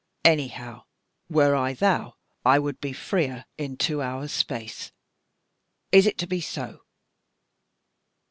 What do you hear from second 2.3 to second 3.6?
I would be freer